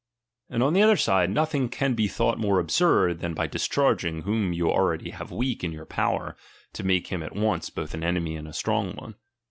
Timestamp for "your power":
5.71-6.35